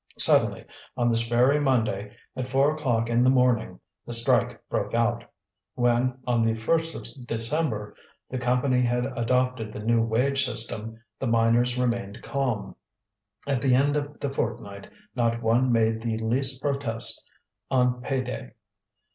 Suddenly, 0.17 0.65
on 0.97 1.09
this 1.09 1.27
very 1.29 1.59
Monday, 1.59 2.15
at 2.35 2.47
four 2.47 2.73
o'clock 2.73 3.07
in 3.07 3.23
the 3.23 3.29
morning, 3.29 3.79
the 4.03 4.13
strike 4.13 4.59
broke 4.67 4.95
out. 4.95 5.23
When, 5.75 6.17
on 6.25 6.41
the 6.43 6.53
1st 6.53 6.95
of 7.19 7.27
December, 7.27 7.95
the 8.27 8.39
Company 8.39 8.81
had 8.81 9.05
adopted 9.15 9.71
the 9.71 9.79
new 9.79 10.01
wage 10.01 10.43
system, 10.43 10.99
the 11.19 11.27
miners 11.27 11.77
remained 11.77 12.23
calm. 12.23 12.75
At 13.45 13.61
the 13.61 13.75
end 13.75 13.95
of 13.95 14.19
the 14.19 14.31
fortnight 14.31 14.89
not 15.15 15.43
one 15.43 15.71
made 15.71 16.01
the 16.01 16.17
least 16.17 16.63
protest 16.63 17.29
on 17.69 18.01
pay 18.01 18.21
day. 18.21 18.53